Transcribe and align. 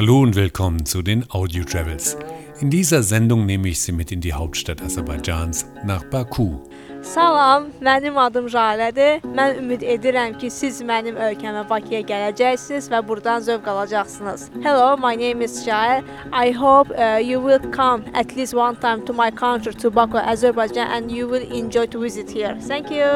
Hallo 0.00 0.20
und 0.20 0.34
willkommen 0.34 0.86
zu 0.86 1.02
den 1.02 1.30
Audio 1.30 1.64
Travels. 1.64 2.16
In 2.60 2.68
dieser 2.68 3.02
Sendung 3.02 3.46
nehme 3.46 3.68
ich 3.68 3.80
Sie 3.80 3.90
mit 3.90 4.12
in 4.12 4.20
die 4.20 4.34
Hauptstadt 4.34 4.82
Aserbaidschans, 4.82 5.64
nach 5.82 6.04
Baku. 6.04 6.58
Salam, 7.00 7.70
mənim 7.80 8.18
adım 8.20 8.50
Jalədir. 8.52 9.22
Mən 9.24 9.62
ümid 9.62 9.80
edirəm 9.80 10.34
ki, 10.36 10.50
siz 10.52 10.82
mənim 10.84 11.16
ölkəmə 11.16 11.62
Bakıya 11.70 12.02
gələcəksiniz 12.10 12.90
və 12.92 13.00
buradan 13.08 13.40
zövq 13.46 13.64
alacaqsınız. 13.72 14.50
Hello, 14.60 14.96
my 15.00 15.16
name 15.16 15.40
is 15.40 15.64
Jael. 15.64 16.04
I 16.34 16.52
hope 16.52 16.90
uh, 16.98 17.16
you 17.16 17.40
will 17.40 17.64
come 17.72 18.04
at 18.12 18.36
least 18.36 18.52
one 18.52 18.76
time 18.76 19.06
to 19.06 19.14
my 19.14 19.30
country, 19.30 19.72
to 19.72 19.90
Baku, 19.90 20.18
Azerbaijan, 20.18 20.88
and 20.92 21.10
you 21.10 21.28
will 21.28 21.46
enjoy 21.50 21.86
to 21.86 22.02
visit 22.02 22.28
here. 22.28 22.58
Thank 22.68 22.90
you. 22.90 23.08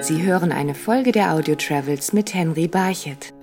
Sie 0.00 0.22
hören 0.26 0.50
eine 0.50 0.74
Folge 0.74 1.12
der 1.12 1.32
Audio 1.32 1.54
Travels 1.54 2.12
mit 2.12 2.34
Henry 2.34 2.66
Barchet. 2.66 3.33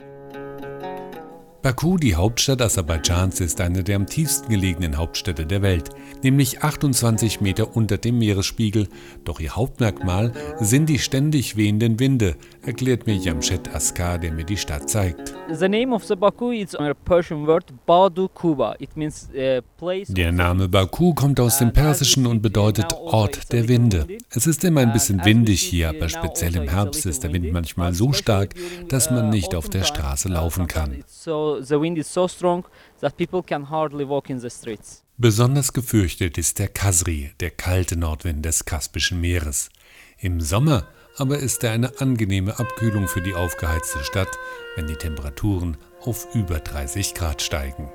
Baku, 1.62 1.98
die 1.98 2.16
Hauptstadt 2.16 2.60
Aserbaidschans, 2.60 3.40
ist 3.40 3.62
eine 3.62 3.84
der 3.84 3.98
am 3.98 4.08
tiefsten 4.08 4.50
gelegenen 4.50 4.98
Hauptstädte 4.98 5.46
der 5.46 5.62
Welt, 5.62 5.90
nämlich 6.24 6.64
28 6.64 7.40
Meter 7.40 7.76
unter 7.76 8.00
dem 8.00 8.18
Meeresspiegel. 8.18 8.88
Doch 9.26 9.40
ihr 9.40 9.56
Hauptmerkmal 9.56 10.34
sind 10.60 10.90
die 10.90 10.98
ständig 10.98 11.58
wehenden 11.58 12.00
Winde, 12.00 12.36
erklärt 12.66 13.06
mir 13.06 13.16
Jamshed 13.16 13.76
Askar, 13.76 14.18
der 14.18 14.32
mir 14.32 14.44
die 14.44 14.58
Stadt 14.58 14.90
zeigt. 14.90 15.36
The 15.54 15.70
name 15.70 15.94
of 15.94 16.04
the 16.04 16.16
Baku 16.16 16.52
is 16.52 16.74
a 16.74 16.96
Persian 16.96 17.46
word 17.46 17.66
Badu 17.86 18.28
Kuba. 18.30 18.76
It 18.80 18.98
means 18.98 19.30
uh, 19.36 19.62
place. 19.78 20.08
Der 20.08 20.32
Name 20.32 20.68
Baku 20.68 21.14
kommt 21.14 21.40
aus 21.40 21.60
dem 21.60 21.74
Persischen 21.74 22.26
und 22.26 22.42
bedeutet 22.42 22.92
Ort 22.94 23.52
der 23.52 23.68
Winde. 23.68 24.08
Es 24.32 24.48
ist 24.48 24.64
immer 24.64 24.82
ein 24.82 24.94
bisschen 24.94 25.24
windig 25.24 25.62
hier, 25.62 25.90
aber 25.90 26.10
speziell 26.10 26.56
im 26.56 26.70
Herbst 26.70 27.06
ist 27.06 27.24
der 27.24 27.34
Wind 27.34 27.52
manchmal 27.52 27.94
so 27.94 28.14
stark, 28.14 28.56
dass 28.90 29.12
man 29.12 29.30
nicht 29.30 29.54
auf 29.54 29.70
der 29.70 29.84
Straße 29.84 30.28
laufen 30.28 30.66
kann. 30.66 31.04
So 31.08 31.51
the 31.60 31.80
wind 31.80 31.98
is 31.98 32.08
so 32.08 32.28
strong 32.28 32.66
that 33.02 33.18
people 33.18 33.44
can 33.44 33.70
hardly 33.70 34.06
walk 34.06 34.30
in 34.30 34.40
the 34.40 34.50
streets. 34.50 35.04
Besonders 35.18 35.74
gefürchtet 35.74 36.38
ist 36.38 36.58
der 36.58 36.68
Kasri, 36.68 37.32
der 37.40 37.52
kalte 37.52 37.98
Nordwind 37.98 38.46
des 38.46 38.66
Kaspischen 38.66 39.20
Meeres. 39.20 39.70
Im 40.18 40.40
Sommer 40.40 40.88
aber 41.18 41.40
ist 41.40 41.64
er 41.64 41.72
eine 41.72 42.00
angenehme 42.00 42.58
Abkühlung 42.60 43.08
für 43.08 43.22
die 43.22 43.34
aufgeheizte 43.34 44.04
Stadt, 44.04 44.38
wenn 44.76 44.88
die 44.88 44.96
Temperaturen 44.96 45.78
auf 46.02 46.34
über 46.34 46.60
30 46.60 47.14
Grad 47.14 47.42
steigen. 47.42 47.92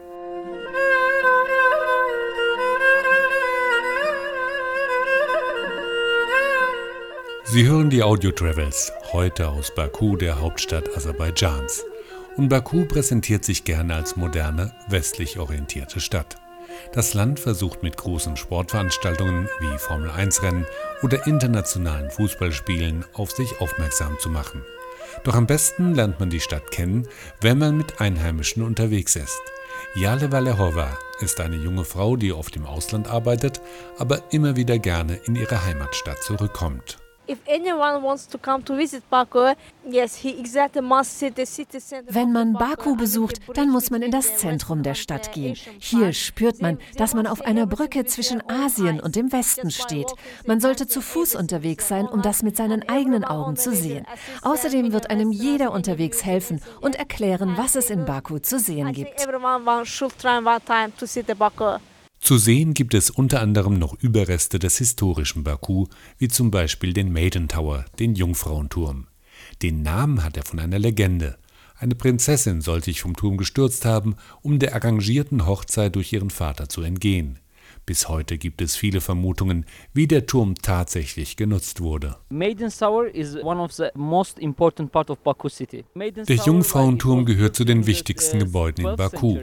Sie 7.45 7.67
hören 7.67 7.91
die 7.91 8.03
Audio 8.03 8.33
Travels, 8.33 8.93
heute 9.12 9.49
aus 9.49 9.75
Baku, 9.75 10.17
der 10.17 10.41
Hauptstadt 10.41 10.95
Aserbaidschans. 10.97 11.84
Und 12.37 12.48
Baku 12.51 12.84
präsentiert 12.84 13.45
sich 13.45 13.65
gerne 13.65 13.95
als 13.95 14.17
moderne, 14.17 14.75
westlich 14.89 15.39
orientierte 15.39 16.01
Stadt. 16.01 16.37
Das 16.93 17.15
Land 17.15 17.41
versucht 17.41 17.83
mit 17.83 17.97
großen 17.97 18.37
Sportveranstaltungen 18.37 19.48
wie 19.61 19.78
Formel-1-Rennen 19.78 20.67
oder 21.03 21.27
internationalen 21.27 22.11
Fußballspielen 22.11 23.05
auf 23.15 23.31
sich 23.31 23.61
aufmerksam 23.61 24.19
zu 24.19 24.28
machen. 24.28 24.62
Doch 25.25 25.34
am 25.34 25.47
besten 25.47 25.95
lernt 25.95 26.20
man 26.20 26.28
die 26.28 26.41
Stadt 26.41 26.70
kennen, 26.70 27.09
wenn 27.41 27.59
man 27.59 27.77
mit 27.77 28.01
Einheimischen 28.01 28.62
unterwegs 28.62 29.17
ist. 29.17 29.41
Jale 29.95 30.31
Valehova 30.31 30.98
ist 31.21 31.41
eine 31.41 31.56
junge 31.56 31.84
Frau, 31.84 32.17
die 32.17 32.33
oft 32.33 32.55
im 32.56 32.67
Ausland 32.67 33.09
arbeitet, 33.09 33.61
aber 33.98 34.23
immer 34.31 34.56
wieder 34.56 34.78
gerne 34.78 35.17
in 35.25 35.37
ihre 35.37 35.65
Heimatstadt 35.65 36.23
zurückkommt. 36.23 36.98
Wenn 42.09 42.33
man 42.33 42.53
Baku 42.53 42.97
besucht, 42.97 43.41
dann 43.55 43.71
muss 43.71 43.91
man 43.91 44.03
in 44.03 44.11
das 44.11 44.37
Zentrum 44.37 44.83
der 44.83 44.95
Stadt 44.95 45.33
gehen. 45.33 45.56
Hier 45.78 46.12
spürt 46.12 46.62
man, 46.62 46.78
dass 46.97 47.15
man 47.15 47.27
auf 47.27 47.43
einer 47.43 47.67
Brücke 47.67 48.05
zwischen 48.05 48.43
Asien 48.49 49.00
und 49.00 49.17
dem 49.17 49.33
Westen 49.33 49.71
steht. 49.71 50.12
Man 50.47 50.61
sollte 50.61 50.87
zu 50.87 51.00
Fuß 51.00 51.34
unterwegs 51.34 51.89
sein, 51.89 52.06
um 52.06 52.23
das 52.23 52.43
mit 52.43 52.56
seinen 52.56 52.89
eigenen 52.89 53.25
Augen 53.25 53.56
zu 53.56 53.75
sehen. 53.75 54.06
Außerdem 54.43 54.93
wird 54.93 55.11
einem 55.11 55.33
jeder 55.33 55.73
unterwegs 55.73 56.25
helfen 56.25 56.61
und 56.81 56.97
erklären, 56.97 57.56
was 57.56 57.75
es 57.75 57.91
in 57.91 58.05
Baku 58.05 58.39
zu 58.39 58.59
sehen 58.59 58.93
gibt. 58.93 59.27
Zu 62.26 62.38
sehen 62.38 62.75
gibt 62.75 62.94
es 62.94 63.09
unter 63.09 63.41
anderem 63.41 63.78
noch 63.78 63.94
Überreste 64.03 64.59
des 64.59 64.78
historischen 64.78 65.44
Baku, 65.44 65.87
wie 66.19 66.26
zum 66.26 66.50
Beispiel 66.50 66.92
den 66.92 67.12
Maiden 67.12 67.47
Tower, 67.47 67.84
den 68.00 68.16
Jungfrauenturm. 68.16 69.06
Den 69.62 69.82
Namen 69.82 70.25
hat 70.25 70.37
er 70.37 70.42
von 70.42 70.59
einer 70.59 70.81
Legende. 70.81 71.38
Eine 71.78 71.94
Prinzessin 71.94 72.62
soll 72.62 72.82
sich 72.82 73.00
vom 73.00 73.14
Turm 73.14 73.37
gestürzt 73.37 73.84
haben, 73.84 74.16
um 74.42 74.59
der 74.59 74.75
arrangierten 74.75 75.47
Hochzeit 75.47 75.94
durch 75.94 76.12
ihren 76.12 76.31
Vater 76.31 76.69
zu 76.69 76.82
entgehen. 76.82 77.38
Bis 77.87 78.09
heute 78.09 78.37
gibt 78.37 78.61
es 78.63 78.75
viele 78.75 79.01
Vermutungen, 79.01 79.65
wie 79.95 80.09
der 80.09 80.27
Turm 80.27 80.57
tatsächlich 80.57 81.37
genutzt 81.37 81.81
wurde. 81.81 82.17
Der 86.29 86.37
Jungfrauenturm 86.37 87.25
gehört 87.25 87.55
zu 87.55 87.65
den 87.65 87.87
wichtigsten 87.87 88.41
Gebäuden 88.41 88.87
in 88.87 88.97
Baku. 88.97 89.39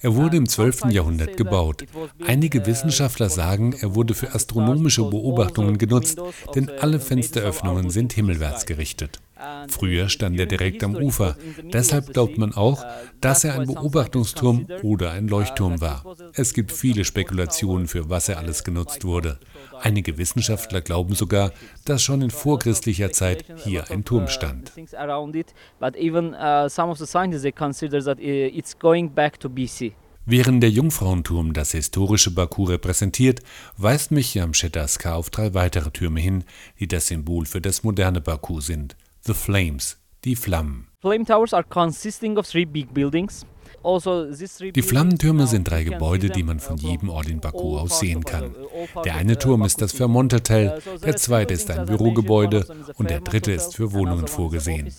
Er 0.00 0.14
wurde 0.14 0.36
im 0.36 0.48
12. 0.48 0.84
Jahrhundert 0.90 1.36
gebaut. 1.36 1.86
Einige 2.24 2.64
Wissenschaftler 2.66 3.30
sagen, 3.30 3.72
er 3.80 3.96
wurde 3.96 4.14
für 4.14 4.32
astronomische 4.32 5.02
Beobachtungen 5.02 5.76
genutzt, 5.76 6.20
denn 6.54 6.70
alle 6.78 7.00
Fensteröffnungen 7.00 7.90
sind 7.90 8.12
himmelwärts 8.12 8.64
gerichtet. 8.64 9.18
Früher 9.68 10.08
stand 10.08 10.38
er 10.38 10.46
direkt 10.46 10.82
am 10.82 10.94
Ufer. 10.96 11.36
Deshalb 11.62 12.12
glaubt 12.12 12.38
man 12.38 12.54
auch, 12.54 12.84
dass 13.20 13.44
er 13.44 13.58
ein 13.58 13.66
Beobachtungsturm 13.66 14.66
oder 14.82 15.12
ein 15.12 15.28
Leuchtturm 15.28 15.80
war. 15.80 16.04
Es 16.34 16.54
gibt 16.54 16.72
viele 16.72 17.04
Spekulationen, 17.04 17.86
für 17.86 18.10
was 18.10 18.28
er 18.28 18.38
alles 18.38 18.64
genutzt 18.64 19.04
wurde. 19.04 19.38
Einige 19.80 20.18
Wissenschaftler 20.18 20.80
glauben 20.80 21.14
sogar, 21.14 21.52
dass 21.84 22.02
schon 22.02 22.22
in 22.22 22.30
vorchristlicher 22.30 23.12
Zeit 23.12 23.44
hier 23.64 23.90
ein 23.90 24.04
Turm 24.04 24.28
stand. 24.28 24.72
Während 30.30 30.62
der 30.62 30.70
Jungfrauenturm 30.70 31.54
das 31.54 31.72
historische 31.72 32.30
Baku 32.30 32.64
repräsentiert, 32.64 33.40
weist 33.78 34.10
mich 34.10 34.34
Jamshed 34.34 34.76
Askar 34.76 35.16
auf 35.16 35.30
drei 35.30 35.54
weitere 35.54 35.90
Türme 35.90 36.20
hin, 36.20 36.44
die 36.78 36.86
das 36.86 37.06
Symbol 37.06 37.46
für 37.46 37.62
das 37.62 37.82
moderne 37.82 38.20
Baku 38.20 38.60
sind. 38.60 38.94
The 39.28 39.34
Flames, 39.34 39.98
die 40.24 40.34
Flammen. 40.34 40.86
Flame 41.02 41.26
towers 41.26 41.52
are 41.52 41.62
consisting 41.62 42.38
of 42.38 42.48
three 42.48 42.64
big 42.64 42.94
buildings. 42.94 43.44
Also, 43.82 44.24
die 44.24 44.80
Flammentürme 44.80 45.46
sind 45.46 45.70
drei 45.70 45.84
Gebäude, 45.84 46.30
die 46.30 46.42
man 46.42 46.60
von 46.60 46.78
jedem 46.78 47.10
Ort 47.10 47.28
in 47.28 47.38
Baku 47.38 47.76
aus 47.76 48.00
sehen 48.00 48.24
kann. 48.24 48.54
Der 49.04 49.16
eine 49.16 49.38
Turm 49.38 49.64
ist 49.64 49.82
das 49.82 49.92
Vermont 49.92 50.32
Hotel, 50.32 50.80
der 51.04 51.16
zweite 51.16 51.52
ist 51.52 51.70
ein 51.70 51.84
Bürogebäude 51.84 52.64
und 52.96 53.10
der 53.10 53.20
dritte 53.20 53.52
ist 53.52 53.76
für 53.76 53.92
Wohnungen 53.92 54.28
vorgesehen. 54.28 54.90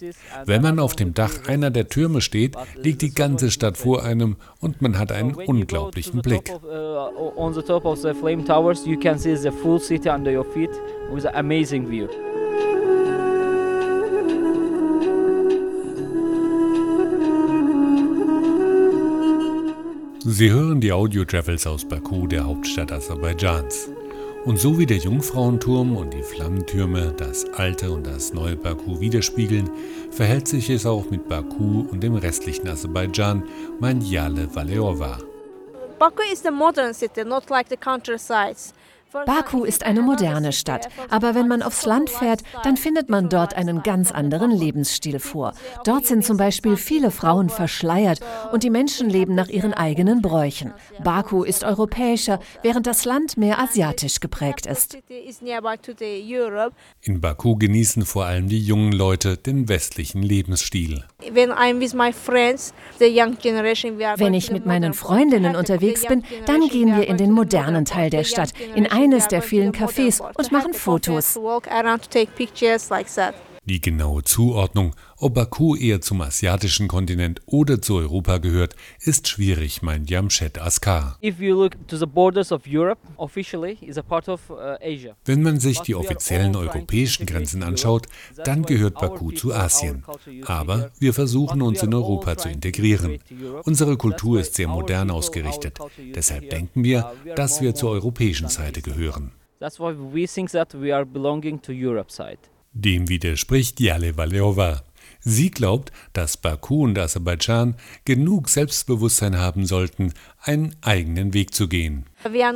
Wenn 0.46 0.62
man 0.62 0.78
auf 0.78 0.96
dem 0.96 1.16
Dach 1.16 1.48
einer 1.48 1.72
der 1.72 1.88
Türme 1.88 2.22
steht, 2.22 2.56
liegt 2.76 3.02
die 3.02 3.16
ganze 3.16 3.50
Stadt 3.50 3.78
vor 3.78 4.04
einem 4.04 4.36
und 4.60 4.84
man 4.84 5.00
hat 5.00 5.12
einen 5.12 5.34
unglaublichen 5.34 6.22
Blick. 6.22 6.54
On 7.36 7.52
the 7.52 7.64
top 7.64 7.84
of 7.84 7.98
the 8.00 8.14
flame 8.14 8.46
towers, 8.46 8.86
you 8.86 9.00
can 9.00 9.18
see 9.18 9.36
the 9.36 9.50
full 9.50 9.80
city 9.80 10.08
under 10.08 10.32
your 10.32 10.46
feet 10.46 10.70
with 11.12 11.26
amazing 11.26 11.90
view. 11.90 12.08
Sie 20.32 20.52
hören 20.52 20.80
die 20.80 20.92
Audio 20.92 21.26
Travels 21.26 21.66
aus 21.66 21.84
Baku, 21.84 22.28
der 22.28 22.46
Hauptstadt 22.46 22.92
Aserbaidschans. 22.92 23.90
Und 24.46 24.60
so 24.60 24.78
wie 24.78 24.86
der 24.86 24.98
Jungfrauenturm 24.98 25.98
und 25.98 26.14
die 26.14 26.22
Flammentürme 26.22 27.16
das 27.18 27.46
alte 27.56 27.90
und 27.90 28.06
das 28.06 28.32
neue 28.32 28.56
Baku 28.56 29.00
widerspiegeln, 29.00 29.72
verhält 30.12 30.48
sich 30.48 30.70
es 30.70 30.86
auch 30.86 31.10
mit 31.10 31.28
Baku 31.28 31.88
und 31.90 32.04
dem 32.04 32.14
restlichen 32.14 32.68
Aserbaidschan, 32.68 33.44
mein 33.80 34.02
Jale 34.02 34.48
Valeova. 34.54 35.18
Baku 35.98 36.22
is 36.32 36.44
the 36.44 36.52
modern 36.52 36.94
city, 36.94 37.26
not 37.26 37.50
like 37.50 37.68
the 37.68 37.76
countrysides. 37.76 38.76
Baku 39.12 39.64
ist 39.64 39.86
eine 39.86 40.02
moderne 40.02 40.54
Stadt, 40.54 40.88
aber 41.10 41.34
wenn 41.34 41.48
man 41.48 41.64
aufs 41.64 41.86
Land 41.86 42.12
fährt, 42.12 42.42
dann 42.64 42.78
findet 42.78 43.10
man 43.10 43.28
dort 43.30 43.56
einen 43.56 43.82
ganz 43.82 44.12
anderen 44.12 44.52
Lebensstil 44.52 45.20
vor. 45.20 45.54
Dort 45.84 46.06
sind 46.06 46.24
zum 46.24 46.38
Beispiel 46.38 46.78
viele 46.78 47.10
Frauen 47.10 47.50
verschleiert 47.50 48.20
und 48.52 48.64
die 48.64 48.70
Menschen 48.70 49.10
leben 49.10 49.34
nach 49.34 49.48
ihren 49.48 49.74
eigenen 49.74 50.22
Bräuchen. 50.22 50.74
Baku 51.04 51.44
ist 51.44 51.64
europäischer, 51.64 52.40
während 52.62 52.86
das 52.86 53.06
Land 53.06 53.36
mehr 53.38 53.60
asiatisch 53.60 54.20
geprägt 54.20 54.68
ist. 54.68 54.98
In 57.02 57.22
Baku 57.22 57.56
genießen 57.56 58.06
vor 58.06 58.26
allem 58.26 58.48
die 58.48 58.64
jungen 58.64 58.92
Leute 58.92 59.38
den 59.38 59.70
westlichen 59.70 60.22
Lebensstil. 60.22 61.04
Wenn 64.18 64.34
ich 64.34 64.52
mit 64.52 64.66
meinen 64.66 64.94
Freundinnen 64.94 65.56
unterwegs 65.56 66.06
bin, 66.06 66.24
dann 66.46 66.68
gehen 66.68 66.96
wir 66.96 67.08
in 67.08 67.18
den 67.18 67.32
modernen 67.32 67.86
Teil 67.86 68.10
der 68.10 68.24
Stadt, 68.24 68.54
in 68.76 68.86
eines 69.00 69.28
der 69.28 69.42
vielen 69.42 69.72
Cafés 69.72 70.22
und 70.22 70.52
machen 70.52 70.74
Fotos. 70.74 71.40
Die 73.66 73.82
genaue 73.82 74.24
Zuordnung, 74.24 74.96
ob 75.20 75.34
Baku 75.34 75.76
eher 75.76 76.02
zum 76.02 76.22
asiatischen 76.22 76.88
Kontinent 76.88 77.42
oder 77.46 77.82
zu 77.82 77.96
Europa 77.96 78.38
gehört, 78.38 78.76
ist 79.02 79.28
schwierig, 79.28 79.82
meint 79.82 80.10
Jamshed 80.10 80.60
Askar. 80.60 81.18
Uh, 81.22 81.32
Wenn 85.26 85.44
man 85.44 85.60
sich 85.60 85.80
die 85.80 85.96
offiziellen 85.96 86.56
europäischen 86.56 87.26
Grenzen 87.26 87.64
anschaut, 87.64 88.08
dann 88.44 88.64
gehört 88.64 88.96
Baku 88.96 89.32
zu 89.32 89.54
Asien. 89.54 90.04
Aber 90.46 90.92
wir 91.00 91.14
versuchen 91.14 91.62
uns 91.62 91.84
in 91.84 91.94
Europa 91.94 92.38
zu 92.38 92.50
integrieren. 92.50 93.20
Unsere 93.64 93.98
Kultur 93.98 94.40
ist 94.40 94.56
sehr 94.56 94.68
modern 94.68 95.12
ausgerichtet. 95.12 95.80
Deshalb 96.16 96.50
denken 96.50 96.84
wir, 96.84 97.12
dass 97.36 97.62
wir 97.62 97.76
zur 97.76 97.92
europäischen 97.92 98.50
Seite 98.50 98.82
gehören. 98.82 99.32
That's 99.60 99.78
why 99.78 99.94
we 99.94 100.26
think 100.26 100.52
that 100.52 100.74
we 100.74 100.96
are 100.96 101.06
belonging 101.06 101.62
to 101.62 101.74
Europe 101.74 102.12
side. 102.12 102.40
Dem 102.72 103.10
widerspricht 103.10 103.80
Jale 103.82 104.16
Valeova. 104.16 104.84
Sie 105.22 105.52
glaubt, 105.52 105.92
dass 106.14 106.38
Baku 106.38 106.84
und 106.86 106.98
Aserbaidschan 106.98 107.76
genug 108.06 108.48
Selbstbewusstsein 108.48 109.38
haben 109.38 109.66
sollten, 109.66 110.14
einen 110.42 110.76
eigenen 110.82 111.34
Weg 111.34 111.54
zu 111.54 111.68
gehen. 111.68 112.06
Wir 112.24 112.54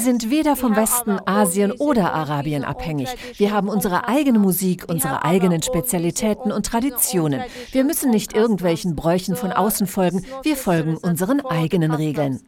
sind 0.00 0.30
weder 0.30 0.56
vom 0.56 0.76
Westen, 0.76 1.18
Asien 1.26 1.72
oder 1.72 2.12
Arabien 2.12 2.64
abhängig. 2.64 3.08
Wir 3.36 3.52
haben 3.52 3.68
unsere 3.68 4.08
eigene 4.08 4.38
Musik, 4.38 4.84
unsere 4.88 5.24
eigenen 5.24 5.62
Spezialitäten 5.62 6.52
und 6.52 6.66
Traditionen. 6.66 7.42
Wir 7.72 7.84
müssen 7.84 8.10
nicht 8.10 8.34
irgendwelchen 8.34 8.94
Bräuchen 8.94 9.36
von 9.36 9.52
außen 9.52 9.86
folgen, 9.86 10.26
wir 10.42 10.56
folgen 10.56 10.98
unseren 10.98 11.40
eigenen 11.46 11.92
Regeln. 11.92 12.40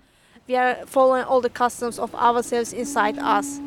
We 0.46 0.58
are 0.58 0.76
following 0.86 1.24
all 1.24 1.40
the 1.40 1.48
customs 1.48 1.98
of 1.98 2.12
ourselves 2.12 2.74
inside 2.74 3.18
us. 3.18 3.60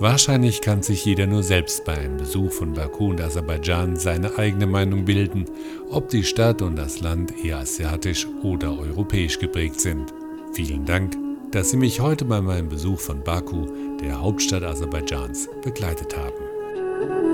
Wahrscheinlich 0.00 0.60
kann 0.60 0.82
sich 0.82 1.04
jeder 1.04 1.26
nur 1.26 1.44
selbst 1.44 1.84
bei 1.84 1.96
einem 1.96 2.16
Besuch 2.16 2.50
von 2.50 2.72
Baku 2.72 3.10
und 3.10 3.20
Aserbaidschan 3.20 3.96
seine 3.96 4.36
eigene 4.38 4.66
Meinung 4.66 5.04
bilden, 5.04 5.44
ob 5.88 6.08
die 6.08 6.24
Stadt 6.24 6.62
und 6.62 6.74
das 6.74 7.00
Land 7.00 7.32
eher 7.44 7.58
asiatisch 7.58 8.26
oder 8.42 8.76
europäisch 8.76 9.38
geprägt 9.38 9.80
sind. 9.80 10.12
Vielen 10.52 10.84
Dank, 10.84 11.16
dass 11.52 11.70
Sie 11.70 11.76
mich 11.76 12.00
heute 12.00 12.24
bei 12.24 12.40
meinem 12.40 12.68
Besuch 12.68 12.98
von 12.98 13.22
Baku, 13.22 13.66
der 14.00 14.20
Hauptstadt 14.20 14.64
Aserbaidschans, 14.64 15.48
begleitet 15.62 16.16
haben. 16.16 17.33